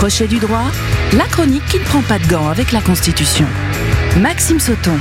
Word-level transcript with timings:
Crochet 0.00 0.28
du 0.28 0.38
droit, 0.38 0.64
la 1.12 1.26
chronique 1.26 1.66
qui 1.66 1.78
ne 1.78 1.84
prend 1.84 2.00
pas 2.00 2.18
de 2.18 2.26
gants 2.26 2.48
avec 2.48 2.72
la 2.72 2.80
Constitution. 2.80 3.44
Maxime 4.18 4.58
Sauton. 4.58 4.98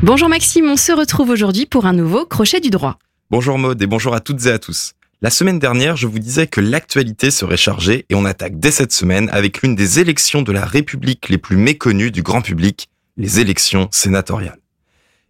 Bonjour 0.00 0.28
Maxime, 0.28 0.66
on 0.66 0.76
se 0.76 0.92
retrouve 0.92 1.30
aujourd'hui 1.30 1.66
pour 1.66 1.86
un 1.86 1.92
nouveau 1.92 2.24
Crochet 2.24 2.60
du 2.60 2.70
droit. 2.70 3.00
Bonjour 3.32 3.58
Maud 3.58 3.82
et 3.82 3.88
bonjour 3.88 4.14
à 4.14 4.20
toutes 4.20 4.46
et 4.46 4.52
à 4.52 4.60
tous. 4.60 4.92
La 5.22 5.30
semaine 5.30 5.58
dernière, 5.58 5.96
je 5.96 6.06
vous 6.06 6.20
disais 6.20 6.46
que 6.46 6.60
l'actualité 6.60 7.32
serait 7.32 7.56
chargée 7.56 8.06
et 8.08 8.14
on 8.14 8.24
attaque 8.24 8.60
dès 8.60 8.70
cette 8.70 8.92
semaine 8.92 9.28
avec 9.30 9.62
l'une 9.62 9.74
des 9.74 9.98
élections 9.98 10.42
de 10.42 10.52
la 10.52 10.64
République 10.64 11.28
les 11.30 11.38
plus 11.38 11.56
méconnues 11.56 12.12
du 12.12 12.22
grand 12.22 12.42
public, 12.42 12.90
les 13.16 13.40
élections 13.40 13.88
sénatoriales. 13.90 14.60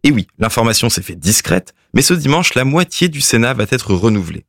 Et 0.02 0.10
oui, 0.10 0.26
l'information 0.38 0.90
s'est 0.90 1.00
fait 1.00 1.16
discrète, 1.16 1.72
mais 1.94 2.02
ce 2.02 2.12
dimanche, 2.12 2.52
la 2.52 2.66
moitié 2.66 3.08
du 3.08 3.22
Sénat 3.22 3.54
va 3.54 3.64
être 3.70 3.94
renouvelée. 3.94 4.44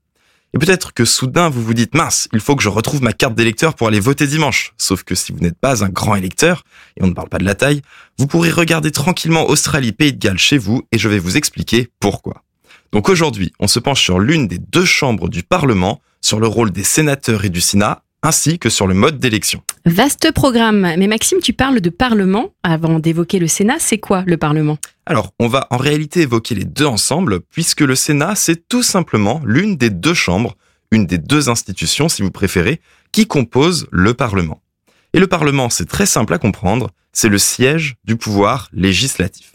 Et 0.55 0.57
peut-être 0.57 0.93
que 0.93 1.03
soudain 1.03 1.49
vous 1.49 1.61
vous 1.61 1.73
dites 1.73 1.95
mince, 1.95 2.29
il 2.31 2.39
faut 2.39 2.55
que 2.55 2.63
je 2.63 2.69
retrouve 2.69 3.03
ma 3.03 3.11
carte 3.11 3.35
d'électeur 3.35 3.75
pour 3.75 3.89
aller 3.89 3.99
voter 3.99 4.25
dimanche. 4.25 4.71
Sauf 4.77 5.03
que 5.03 5.13
si 5.13 5.33
vous 5.33 5.39
n'êtes 5.39 5.59
pas 5.59 5.83
un 5.83 5.89
grand 5.89 6.15
électeur, 6.15 6.63
et 6.95 7.03
on 7.03 7.07
ne 7.07 7.13
parle 7.13 7.27
pas 7.27 7.39
de 7.39 7.43
la 7.43 7.55
taille, 7.55 7.81
vous 8.17 8.25
pourrez 8.25 8.51
regarder 8.51 8.91
tranquillement 8.91 9.49
Australie 9.49 9.91
Pays 9.91 10.13
de 10.13 10.17
Galles 10.17 10.37
chez 10.37 10.57
vous 10.57 10.83
et 10.93 10.97
je 10.97 11.09
vais 11.09 11.19
vous 11.19 11.35
expliquer 11.35 11.89
pourquoi. 11.99 12.41
Donc 12.93 13.09
aujourd'hui, 13.09 13.51
on 13.59 13.67
se 13.67 13.79
penche 13.79 14.01
sur 14.01 14.17
l'une 14.17 14.47
des 14.47 14.57
deux 14.57 14.85
chambres 14.85 15.27
du 15.27 15.43
Parlement, 15.43 15.99
sur 16.21 16.39
le 16.39 16.47
rôle 16.47 16.71
des 16.71 16.85
sénateurs 16.85 17.43
et 17.43 17.49
du 17.49 17.59
Sénat, 17.59 18.04
ainsi 18.23 18.59
que 18.59 18.69
sur 18.69 18.87
le 18.87 18.93
mode 18.93 19.19
d'élection. 19.19 19.61
Vaste 19.85 20.31
programme. 20.31 20.81
Mais 20.97 21.07
Maxime, 21.07 21.39
tu 21.41 21.53
parles 21.53 21.81
de 21.81 21.89
Parlement. 21.89 22.49
Avant 22.63 22.99
d'évoquer 22.99 23.39
le 23.39 23.47
Sénat, 23.47 23.77
c'est 23.79 23.99
quoi 23.99 24.23
le 24.25 24.37
Parlement? 24.37 24.77
Alors, 25.05 25.31
on 25.39 25.47
va 25.47 25.67
en 25.69 25.77
réalité 25.77 26.21
évoquer 26.21 26.55
les 26.55 26.65
deux 26.65 26.85
ensemble, 26.85 27.41
puisque 27.41 27.81
le 27.81 27.95
Sénat, 27.95 28.35
c'est 28.35 28.67
tout 28.67 28.83
simplement 28.83 29.41
l'une 29.45 29.77
des 29.77 29.89
deux 29.91 30.15
chambres, 30.15 30.55
une 30.91 31.05
des 31.05 31.19
deux 31.19 31.49
institutions, 31.49 32.09
si 32.09 32.21
vous 32.21 32.31
préférez, 32.31 32.81
qui 33.11 33.27
composent 33.27 33.87
le 33.91 34.13
Parlement. 34.13 34.61
Et 35.13 35.19
le 35.19 35.27
Parlement, 35.27 35.69
c'est 35.69 35.87
très 35.87 36.05
simple 36.05 36.33
à 36.33 36.37
comprendre, 36.37 36.89
c'est 37.13 37.29
le 37.29 37.37
siège 37.37 37.95
du 38.03 38.17
pouvoir 38.17 38.69
législatif. 38.73 39.51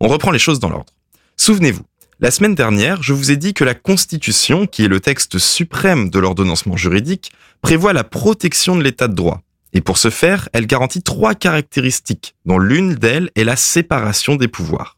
On 0.00 0.08
reprend 0.08 0.30
les 0.30 0.38
choses 0.38 0.60
dans 0.60 0.68
l'ordre. 0.68 0.92
Souvenez-vous, 1.36 1.82
la 2.20 2.30
semaine 2.30 2.54
dernière, 2.54 3.02
je 3.02 3.12
vous 3.12 3.32
ai 3.32 3.36
dit 3.36 3.54
que 3.54 3.64
la 3.64 3.74
Constitution, 3.74 4.66
qui 4.66 4.84
est 4.84 4.88
le 4.88 5.00
texte 5.00 5.38
suprême 5.38 6.10
de 6.10 6.20
l'ordonnancement 6.20 6.76
juridique, 6.76 7.32
prévoit 7.60 7.92
la 7.92 8.04
protection 8.04 8.76
de 8.76 8.84
l'état 8.84 9.08
de 9.08 9.14
droit. 9.14 9.42
Et 9.72 9.80
pour 9.80 9.98
ce 9.98 10.10
faire, 10.10 10.48
elle 10.52 10.66
garantit 10.66 11.02
trois 11.02 11.34
caractéristiques, 11.34 12.36
dont 12.46 12.58
l'une 12.58 12.94
d'elles 12.94 13.30
est 13.34 13.42
la 13.42 13.56
séparation 13.56 14.36
des 14.36 14.46
pouvoirs. 14.46 14.96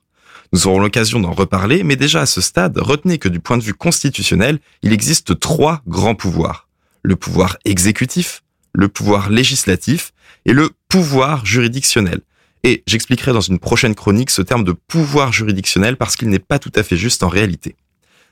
Nous 0.53 0.67
aurons 0.67 0.78
l'occasion 0.78 1.19
d'en 1.19 1.33
reparler, 1.33 1.84
mais 1.84 1.97
déjà 1.97 2.20
à 2.20 2.27
ce 2.27 2.42
stade, 2.42 2.77
retenez 2.77 3.17
que 3.19 3.31
du 3.31 3.41
point 3.41 3.56
de 3.56 3.62
vue 3.62 3.75
constitutionnel, 3.75 4.59
il 4.83 4.92
existe 4.92 5.41
trois 5.41 5.81
grands 5.87 6.14
pouvoirs. 6.14 6.69
Le 7.03 7.17
pouvoir 7.17 7.56
exécutif, 7.64 8.42
le 8.75 8.89
pouvoir 8.89 9.31
législatif 9.31 10.12
et 10.44 10.53
le 10.53 10.70
pouvoir 10.89 11.47
juridictionnel. 11.47 12.20
Et 12.64 12.82
j'expliquerai 12.86 13.32
dans 13.32 13.40
une 13.40 13.58
prochaine 13.58 13.94
chronique 13.94 14.30
ce 14.30 14.42
terme 14.42 14.64
de 14.64 14.72
pouvoir 14.72 15.32
juridictionnel 15.32 15.96
parce 15.96 16.16
qu'il 16.16 16.28
n'est 16.28 16.38
pas 16.38 16.58
tout 16.58 16.72
à 16.74 16.82
fait 16.82 16.96
juste 16.96 17.22
en 17.22 17.28
réalité. 17.28 17.76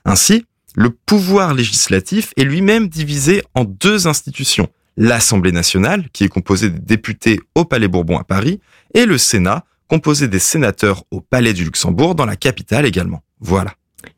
Ainsi, 0.03 0.45
le 0.75 0.89
pouvoir 0.89 1.53
législatif 1.53 2.33
est 2.37 2.43
lui-même 2.43 2.89
divisé 2.89 3.43
en 3.53 3.63
deux 3.63 4.07
institutions. 4.07 4.69
L'Assemblée 4.97 5.51
nationale, 5.51 6.09
qui 6.11 6.23
est 6.23 6.29
composée 6.29 6.69
des 6.69 6.79
députés 6.79 7.39
au 7.53 7.65
Palais 7.65 7.87
Bourbon 7.87 8.17
à 8.17 8.23
Paris, 8.23 8.59
et 8.93 9.05
le 9.05 9.17
Sénat, 9.17 9.65
composé 9.87 10.27
des 10.27 10.39
sénateurs 10.39 11.03
au 11.11 11.21
Palais 11.21 11.53
du 11.53 11.63
Luxembourg, 11.63 12.15
dans 12.15 12.25
la 12.25 12.35
capitale 12.35 12.85
également. 12.85 13.23
Voilà. 13.39 13.73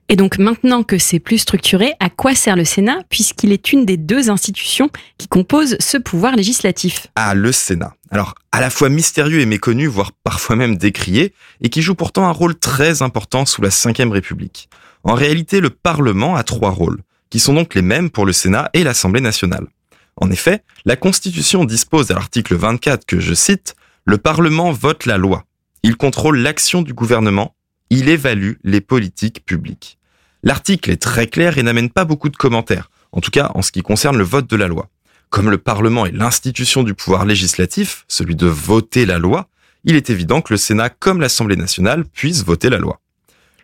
Et 0.10 0.16
donc 0.16 0.38
maintenant 0.38 0.84
que 0.84 0.98
c'est 0.98 1.20
plus 1.20 1.38
structuré, 1.38 1.94
à 2.00 2.10
quoi 2.10 2.36
sert 2.36 2.56
le 2.56 2.66
Sénat 2.66 3.00
puisqu'il 3.10 3.52
est 3.52 3.74
une 3.74 3.86
des 3.86 3.98
deux 3.98 4.30
institutions 4.30 4.90
qui 5.18 5.28
composent 5.28 5.76
ce 5.80 5.98
pouvoir 5.98 6.36
législatif? 6.36 7.08
Ah, 7.16 7.34
le 7.34 7.52
Sénat. 7.52 7.94
Alors, 8.10 8.36
à 8.52 8.62
la 8.62 8.70
fois 8.70 8.90
mystérieux 8.90 9.42
et 9.42 9.46
méconnu, 9.46 9.88
voire 9.88 10.12
parfois 10.24 10.56
même 10.56 10.78
décrié, 10.78 11.34
et 11.62 11.70
qui 11.70 11.82
joue 11.82 11.96
pourtant 11.96 12.26
un 12.26 12.32
rôle 12.32 12.58
très 12.58 13.02
important 13.02 13.46
sous 13.46 13.62
la 13.62 13.70
Ve 13.70 14.12
République. 14.12 14.70
En 15.04 15.14
réalité, 15.14 15.60
le 15.60 15.70
Parlement 15.70 16.36
a 16.36 16.44
trois 16.44 16.72
rôles, 16.72 17.02
qui 17.30 17.40
sont 17.40 17.54
donc 17.54 17.76
les 17.76 17.82
mêmes 17.82 18.10
pour 18.10 18.26
le 18.26 18.34
Sénat 18.34 18.70
et 18.74 18.84
l'Assemblée 18.84 19.22
nationale. 19.22 19.68
En 20.16 20.32
effet, 20.32 20.64
la 20.86 20.96
Constitution 20.96 21.66
dispose 21.66 22.10
à 22.12 22.16
l'article 22.16 22.56
24 22.56 23.06
que 23.06 23.20
je 23.20 23.34
cite, 23.34 23.76
Le 24.06 24.18
Parlement 24.18 24.72
vote 24.72 25.06
la 25.06 25.18
loi. 25.18 25.44
Il 25.84 25.96
contrôle 25.98 26.40
l'action 26.40 26.82
du 26.82 26.94
gouvernement 26.94 27.54
il 27.90 28.10
évalue 28.10 28.54
les 28.64 28.82
politiques 28.82 29.46
publiques. 29.46 29.98
L'article 30.44 30.92
est 30.92 31.02
très 31.02 31.28
clair 31.28 31.58
et 31.58 31.64
n'amène 31.64 31.90
pas 31.90 32.06
beaucoup 32.06 32.30
de 32.30 32.38
commentaires, 32.38 32.90
en 33.12 33.22
tout 33.22 33.32
cas 33.32 33.52
en 33.56 33.62
ce 33.62 33.72
qui 33.72 33.82
concerne 33.82 34.18
le 34.18 34.24
vote 34.24 34.50
de 34.50 34.56
la 34.56 34.68
loi. 34.68 34.90
Comme 35.30 35.50
le 35.50 35.58
Parlement 35.58 36.06
est 36.06 36.12
l'institution 36.12 36.84
du 36.84 36.94
pouvoir 36.94 37.26
législatif, 37.26 38.06
celui 38.08 38.36
de 38.36 38.48
voter 38.48 39.06
la 39.06 39.18
loi, 39.18 39.50
il 39.84 39.96
est 39.96 40.10
évident 40.10 40.42
que 40.42 40.54
le 40.54 40.58
Sénat 40.58 40.90
comme 40.90 41.22
l'Assemblée 41.22 41.56
nationale 41.56 42.06
puissent 42.06 42.46
voter 42.46 42.70
la 42.70 42.78
loi. 42.78 43.00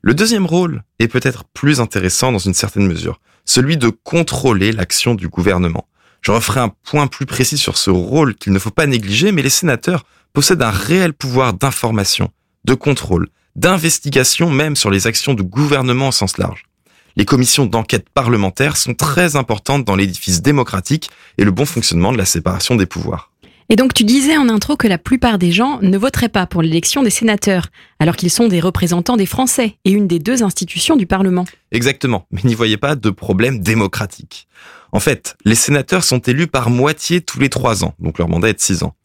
Le 0.01 0.13
deuxième 0.13 0.45
rôle 0.45 0.83
est 0.99 1.07
peut-être 1.07 1.45
plus 1.53 1.79
intéressant 1.79 2.31
dans 2.31 2.39
une 2.39 2.53
certaine 2.53 2.87
mesure, 2.87 3.21
celui 3.45 3.77
de 3.77 3.89
contrôler 3.89 4.71
l'action 4.71 5.15
du 5.15 5.29
gouvernement. 5.29 5.87
Je 6.21 6.31
referai 6.31 6.61
un 6.61 6.69
point 6.69 7.07
plus 7.07 7.25
précis 7.25 7.57
sur 7.57 7.77
ce 7.77 7.89
rôle 7.89 8.35
qu'il 8.35 8.53
ne 8.53 8.59
faut 8.59 8.71
pas 8.71 8.85
négliger, 8.85 9.31
mais 9.31 9.41
les 9.41 9.49
sénateurs 9.49 10.05
possèdent 10.33 10.61
un 10.61 10.71
réel 10.71 11.13
pouvoir 11.13 11.53
d'information, 11.53 12.31
de 12.65 12.73
contrôle, 12.73 13.29
d'investigation 13.55 14.49
même 14.49 14.75
sur 14.75 14.89
les 14.89 15.07
actions 15.07 15.33
du 15.33 15.43
gouvernement 15.43 16.09
au 16.09 16.11
sens 16.11 16.37
large. 16.37 16.63
Les 17.15 17.25
commissions 17.25 17.65
d'enquête 17.65 18.07
parlementaires 18.09 18.77
sont 18.77 18.95
très 18.95 19.35
importantes 19.35 19.85
dans 19.85 19.95
l'édifice 19.95 20.41
démocratique 20.41 21.11
et 21.37 21.43
le 21.43 21.51
bon 21.51 21.65
fonctionnement 21.65 22.11
de 22.11 22.17
la 22.17 22.25
séparation 22.25 22.75
des 22.75 22.87
pouvoirs. 22.87 23.29
Et 23.69 23.75
donc 23.75 23.93
tu 23.93 24.03
disais 24.03 24.35
en 24.37 24.49
intro 24.49 24.75
que 24.75 24.87
la 24.87 24.97
plupart 24.97 25.37
des 25.37 25.51
gens 25.51 25.79
ne 25.81 25.97
voteraient 25.97 26.29
pas 26.29 26.45
pour 26.45 26.61
l'élection 26.61 27.01
des 27.01 27.09
sénateurs, 27.09 27.67
alors 27.99 28.15
qu'ils 28.15 28.29
sont 28.29 28.47
des 28.47 28.59
représentants 28.59 29.15
des 29.15 29.25
Français 29.25 29.77
et 29.85 29.91
une 29.91 30.07
des 30.07 30.19
deux 30.19 30.43
institutions 30.43 30.95
du 30.95 31.05
Parlement. 31.05 31.45
Exactement, 31.71 32.25
mais 32.31 32.41
n'y 32.43 32.55
voyez 32.55 32.77
pas 32.77 32.95
de 32.95 33.09
problème 33.09 33.61
démocratique. 33.61 34.47
En 34.91 34.99
fait, 34.99 35.35
les 35.45 35.55
sénateurs 35.55 36.03
sont 36.03 36.19
élus 36.19 36.47
par 36.47 36.69
moitié 36.69 37.21
tous 37.21 37.39
les 37.39 37.49
trois 37.49 37.83
ans, 37.83 37.93
donc 37.99 38.19
leur 38.19 38.27
mandat 38.27 38.49
est 38.49 38.53
de 38.53 38.59
six 38.59 38.83
ans. 38.83 38.95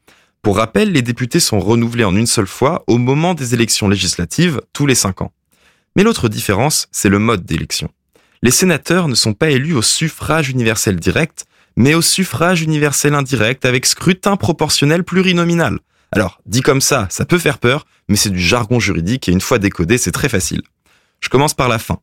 Pour 0.43 0.57
rappel, 0.57 0.93
les 0.93 1.03
députés 1.03 1.41
sont 1.41 1.61
renouvelés 1.61 2.05
en 2.05 2.17
une 2.17 2.27
seule 2.27 2.47
fois 2.47 2.85
au 2.87 2.99
moment 2.99 3.35
des 3.35 3.55
élections 3.55 3.89
législatives 3.89 4.61
tous 4.73 4.87
les 4.87 4.95
cinq 4.95 5.21
ans. 5.21 5.33
Mais 5.97 6.03
l'autre 6.05 6.29
différence, 6.29 6.89
c'est 6.93 7.09
le 7.09 7.19
mode 7.19 7.45
d'élection. 7.45 7.91
Les 8.43 8.53
sénateurs 8.53 9.09
ne 9.09 9.15
sont 9.15 9.35
pas 9.35 9.51
élus 9.51 9.75
au 9.75 9.83
suffrage 9.83 10.49
universel 10.49 10.97
direct, 10.97 11.45
mais 11.77 11.95
au 11.95 12.03
suffrage 12.03 12.63
universel 12.63 13.15
indirect 13.15 13.65
avec 13.65 13.85
scrutin 13.85 14.37
proportionnel 14.37 15.03
plurinominal. 15.03 15.81
Alors, 16.13 16.41
dit 16.47 16.63
comme 16.63 16.81
ça, 16.81 17.07
ça 17.11 17.25
peut 17.25 17.39
faire 17.39 17.59
peur, 17.59 17.85
mais 18.09 18.17
c'est 18.17 18.31
du 18.31 18.41
jargon 18.41 18.81
juridique 18.81 19.29
et 19.29 19.33
une 19.33 19.41
fois 19.41 19.59
décodé, 19.59 19.99
c'est 19.99 20.13
très 20.13 20.29
facile. 20.29 20.63
Je 21.21 21.29
commence 21.29 21.55
par 21.55 21.69
la 21.69 21.79
fin. 21.79 21.99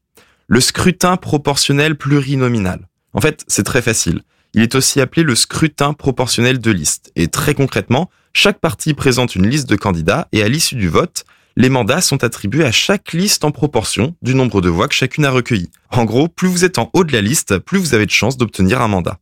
Le 0.48 0.60
scrutin 0.60 1.18
proportionnel 1.18 1.96
plurinominal. 1.96 2.88
En 3.14 3.22
fait, 3.22 3.44
c'est 3.48 3.64
très 3.64 3.82
facile. 3.82 4.22
Il 4.54 4.62
est 4.62 4.76
aussi 4.76 5.02
appelé 5.02 5.24
le 5.24 5.36
scrutin 5.36 5.94
proportionnel 5.94 6.60
de 6.60 6.72
liste. 6.72 7.12
Et 7.16 7.28
très 7.28 7.56
concrètement, 7.56 8.10
chaque 8.38 8.60
parti 8.60 8.94
présente 8.94 9.36
une 9.36 9.48
liste 9.48 9.70
de 9.70 9.78
candidats 9.78 10.28
et 10.34 10.44
à 10.44 10.50
l'issue 10.50 10.76
du 10.76 10.90
vote, 10.90 11.24
les 11.56 11.70
mandats 11.70 12.02
sont 12.02 12.26
attribués 12.26 12.66
à 12.66 12.72
chaque 12.72 13.14
liste 13.14 13.46
en 13.46 13.52
proportion 13.52 14.14
du 14.22 14.36
nombre 14.36 14.60
de 14.60 14.68
voix 14.68 14.90
que 14.90 14.94
chacune 14.94 15.24
a 15.24 15.32
recueillies. 15.32 15.72
En 15.90 16.04
gros, 16.04 16.28
plus 16.28 16.50
vous 16.50 16.66
êtes 16.66 16.78
en 16.78 16.90
haut 16.92 17.06
de 17.06 17.14
la 17.14 17.22
liste, 17.22 17.58
plus 17.60 17.80
vous 17.80 17.94
avez 17.94 18.06
de 18.06 18.12
chances 18.12 18.36
d'obtenir 18.36 18.82
un 18.82 18.90
mandat. 18.90 19.20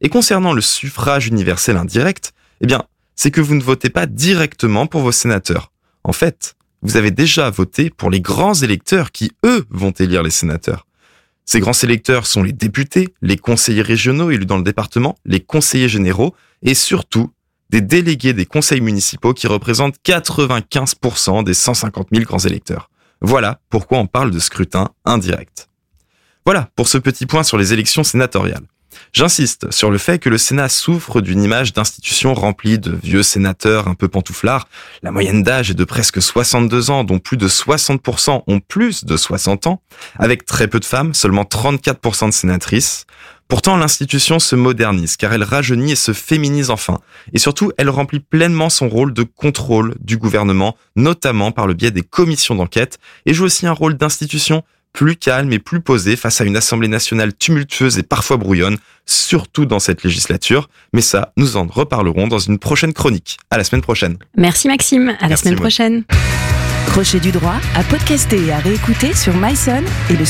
Et 0.00 0.08
concernant 0.08 0.54
le 0.54 0.62
suffrage 0.62 1.26
universel 1.26 1.76
indirect, 1.76 2.32
eh 2.62 2.66
bien, 2.66 2.84
c'est 3.14 3.30
que 3.30 3.42
vous 3.42 3.56
ne 3.56 3.62
votez 3.62 3.90
pas 3.90 4.06
directement 4.06 4.86
pour 4.86 5.02
vos 5.02 5.12
sénateurs. 5.12 5.70
En 6.02 6.14
fait, 6.14 6.56
vous 6.80 6.96
avez 6.96 7.10
déjà 7.10 7.50
voté 7.50 7.90
pour 7.90 8.08
les 8.08 8.22
grands 8.22 8.54
électeurs 8.54 9.12
qui, 9.12 9.32
eux, 9.44 9.66
vont 9.68 9.90
élire 9.90 10.22
les 10.22 10.30
sénateurs. 10.30 10.86
Ces 11.44 11.60
grands 11.60 11.74
sélecteurs 11.74 12.26
sont 12.26 12.42
les 12.42 12.52
députés, 12.54 13.12
les 13.20 13.36
conseillers 13.36 13.82
régionaux 13.82 14.30
élus 14.30 14.46
dans 14.46 14.56
le 14.56 14.64
département, 14.64 15.14
les 15.26 15.40
conseillers 15.40 15.90
généraux 15.90 16.34
et 16.62 16.74
surtout 16.74 17.30
des 17.70 17.80
délégués 17.80 18.32
des 18.32 18.46
conseils 18.46 18.80
municipaux 18.80 19.34
qui 19.34 19.46
représentent 19.46 19.96
95% 20.04 21.44
des 21.44 21.54
150 21.54 22.08
000 22.12 22.24
grands 22.24 22.38
électeurs. 22.38 22.90
Voilà 23.20 23.60
pourquoi 23.70 23.98
on 23.98 24.06
parle 24.06 24.30
de 24.30 24.38
scrutin 24.38 24.90
indirect. 25.04 25.68
Voilà 26.44 26.68
pour 26.76 26.88
ce 26.88 26.98
petit 26.98 27.26
point 27.26 27.42
sur 27.42 27.58
les 27.58 27.72
élections 27.72 28.04
sénatoriales. 28.04 28.66
J'insiste 29.12 29.70
sur 29.72 29.90
le 29.90 29.98
fait 29.98 30.18
que 30.18 30.28
le 30.28 30.38
Sénat 30.38 30.68
souffre 30.68 31.20
d'une 31.20 31.42
image 31.42 31.72
d'institution 31.72 32.34
remplie 32.34 32.78
de 32.78 32.94
vieux 33.02 33.22
sénateurs 33.22 33.88
un 33.88 33.94
peu 33.94 34.08
pantouflards. 34.08 34.68
La 35.02 35.10
moyenne 35.10 35.42
d'âge 35.42 35.70
est 35.70 35.74
de 35.74 35.84
presque 35.84 36.20
62 36.20 36.90
ans, 36.90 37.04
dont 37.04 37.18
plus 37.18 37.36
de 37.36 37.48
60% 37.48 38.42
ont 38.46 38.60
plus 38.60 39.04
de 39.04 39.16
60 39.16 39.66
ans, 39.66 39.82
avec 40.18 40.44
très 40.44 40.68
peu 40.68 40.80
de 40.80 40.84
femmes, 40.84 41.14
seulement 41.14 41.44
34% 41.44 42.26
de 42.26 42.32
sénatrices. 42.32 43.06
Pourtant, 43.48 43.76
l'institution 43.76 44.38
se 44.38 44.56
modernise 44.56 45.16
car 45.16 45.32
elle 45.32 45.44
rajeunit 45.44 45.92
et 45.92 45.96
se 45.96 46.12
féminise 46.12 46.70
enfin. 46.70 46.98
Et 47.32 47.38
surtout, 47.38 47.72
elle 47.78 47.90
remplit 47.90 48.20
pleinement 48.20 48.70
son 48.70 48.88
rôle 48.88 49.12
de 49.12 49.22
contrôle 49.22 49.94
du 50.00 50.16
gouvernement, 50.16 50.76
notamment 50.96 51.52
par 51.52 51.66
le 51.66 51.74
biais 51.74 51.92
des 51.92 52.02
commissions 52.02 52.56
d'enquête, 52.56 52.98
et 53.24 53.34
joue 53.34 53.44
aussi 53.44 53.66
un 53.66 53.72
rôle 53.72 53.96
d'institution 53.96 54.62
plus 54.92 55.14
calme 55.14 55.52
et 55.52 55.58
plus 55.58 55.80
posé 55.82 56.16
face 56.16 56.40
à 56.40 56.44
une 56.44 56.56
Assemblée 56.56 56.88
nationale 56.88 57.34
tumultueuse 57.34 57.98
et 57.98 58.02
parfois 58.02 58.38
brouillonne, 58.38 58.78
surtout 59.04 59.66
dans 59.66 59.78
cette 59.78 60.02
législature. 60.02 60.70
Mais 60.94 61.02
ça, 61.02 61.32
nous 61.36 61.58
en 61.58 61.66
reparlerons 61.66 62.28
dans 62.28 62.38
une 62.38 62.58
prochaine 62.58 62.94
chronique. 62.94 63.36
À 63.50 63.58
la 63.58 63.64
semaine 63.64 63.82
prochaine. 63.82 64.16
Merci 64.36 64.68
Maxime, 64.68 65.14
à 65.20 65.28
la 65.28 65.36
semaine 65.36 65.56
prochaine. 65.56 66.04
Crochet 66.86 67.20
du 67.20 67.30
droit 67.30 67.56
à 67.74 67.84
podcaster 67.84 68.46
et 68.46 68.52
à 68.52 68.58
réécouter 68.58 69.14
sur 69.14 69.34
myson 69.34 69.82
et 70.08 70.14
le. 70.14 70.24